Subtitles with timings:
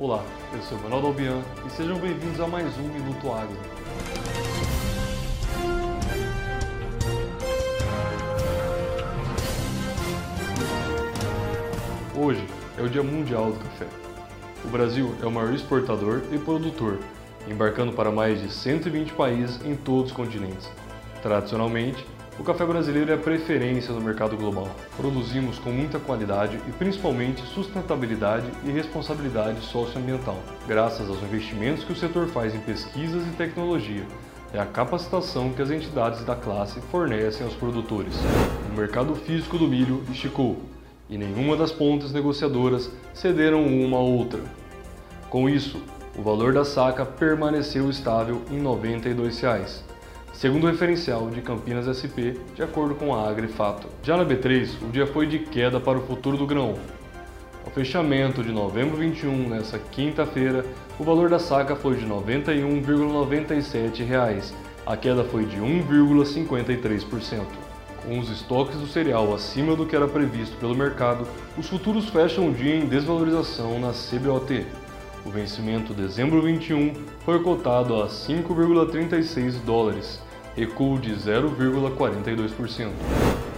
[0.00, 3.58] Olá, eu sou Manuel Albian e sejam bem-vindos a mais um Minuto Agro.
[12.16, 12.46] Hoje
[12.78, 13.88] é o Dia Mundial do Café.
[14.64, 17.00] O Brasil é o maior exportador e produtor,
[17.48, 20.70] embarcando para mais de 120 países em todos os continentes.
[21.22, 22.06] Tradicionalmente,
[22.38, 24.68] o café brasileiro é a preferência no mercado global.
[24.96, 31.96] Produzimos com muita qualidade e principalmente sustentabilidade e responsabilidade socioambiental, graças aos investimentos que o
[31.96, 34.06] setor faz em pesquisas e tecnologia.
[34.52, 38.14] É a capacitação que as entidades da classe fornecem aos produtores.
[38.70, 40.62] O mercado físico do milho esticou
[41.10, 44.40] e nenhuma das pontas negociadoras cederam uma à outra.
[45.28, 45.82] Com isso,
[46.16, 49.87] o valor da saca permaneceu estável em 92 reais
[50.38, 53.88] segundo o referencial de Campinas SP, de acordo com a Agrifato.
[54.04, 56.78] Já na B3, o dia foi de queda para o futuro do grão.
[57.64, 60.64] Ao fechamento de novembro 21, nessa quinta-feira,
[60.96, 64.54] o valor da saca foi de 91,97 reais.
[64.86, 67.44] A queda foi de 1,53%.
[68.06, 71.26] Com os estoques do cereal acima do que era previsto pelo mercado,
[71.58, 74.64] os futuros fecham o dia em desvalorização na CBOT.
[75.26, 76.94] O vencimento dezembro 21
[77.24, 80.27] foi cotado a 5,36 dólares,
[80.58, 82.90] recuo de 0,42%.